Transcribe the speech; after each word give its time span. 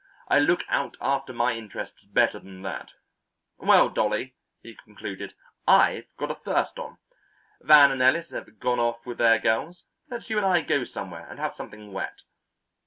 I 0.29 0.39
look 0.39 0.61
out 0.67 0.97
after 0.99 1.31
my 1.31 1.53
interests 1.53 2.03
better 2.05 2.39
than 2.39 2.63
that. 2.63 2.89
Well, 3.59 3.87
Dolly," 3.87 4.33
he 4.63 4.73
concluded, 4.73 5.35
"I've 5.67 6.07
got 6.17 6.31
a 6.31 6.33
thirst 6.33 6.79
on. 6.79 6.97
Van 7.61 7.91
and 7.91 8.01
Ellis 8.01 8.31
have 8.31 8.57
gone 8.57 8.79
off 8.79 9.05
with 9.05 9.19
their 9.19 9.37
girls; 9.37 9.85
let's 10.09 10.27
you 10.27 10.37
and 10.37 10.45
I 10.47 10.61
go 10.61 10.85
somewhere 10.85 11.27
and 11.29 11.37
have 11.37 11.53
something 11.53 11.93
wet." 11.93 12.21